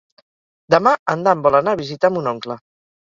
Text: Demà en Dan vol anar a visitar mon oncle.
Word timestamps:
Demà 0.75 0.93
en 1.15 1.21
Dan 1.27 1.43
vol 1.49 1.59
anar 1.59 1.77
a 1.77 1.79
visitar 1.83 2.11
mon 2.17 2.31
oncle. 2.33 2.57